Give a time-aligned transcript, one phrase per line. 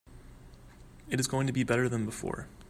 [1.11, 2.47] It is going to be better than before.